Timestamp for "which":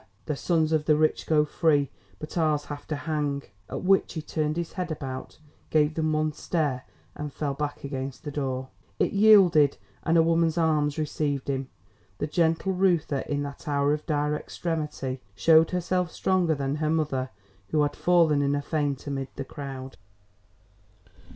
3.83-4.13